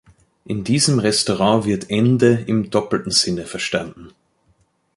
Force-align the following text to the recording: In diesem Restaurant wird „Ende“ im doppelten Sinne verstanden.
In 0.45 0.63
diesem 0.63 0.97
Restaurant 0.97 1.63
wird 1.65 1.91
„Ende“ 1.91 2.43
im 2.47 2.71
doppelten 2.71 3.11
Sinne 3.11 3.45
verstanden. 3.45 4.13